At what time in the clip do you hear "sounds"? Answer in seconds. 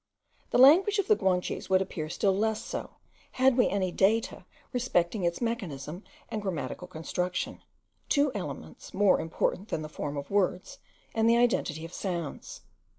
11.93-12.61